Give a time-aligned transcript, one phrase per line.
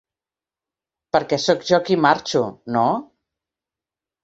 [1.17, 2.43] Perquè sóc jo qui marxo,
[2.79, 2.89] no?